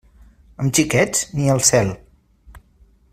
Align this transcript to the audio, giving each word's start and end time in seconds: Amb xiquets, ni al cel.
Amb 0.63 0.79
xiquets, 0.79 1.21
ni 1.41 1.53
al 1.57 1.63
cel. 1.69 1.93